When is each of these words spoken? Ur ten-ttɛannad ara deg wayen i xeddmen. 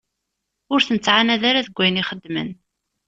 Ur 0.73 0.79
ten-ttɛannad 0.87 1.43
ara 1.49 1.65
deg 1.65 1.75
wayen 1.77 2.01
i 2.01 2.03
xeddmen. 2.09 2.49